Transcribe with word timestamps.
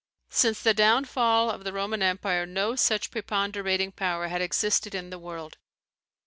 Since 0.31 0.63
the 0.63 0.73
downfall 0.73 1.51
of 1.51 1.63
the 1.63 1.71
Roman 1.71 2.01
empire 2.01 2.47
no 2.47 2.75
such 2.75 3.11
preponderating 3.11 3.91
power 3.91 4.29
had 4.29 4.41
existed 4.41 4.95
in 4.95 5.11
the 5.11 5.19
world. 5.19 5.59